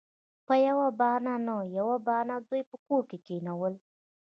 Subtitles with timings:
[0.45, 3.73] پـه يـوه بهـانـه نـه يـوه بهـانـه دوي پـه کـور کېـنول.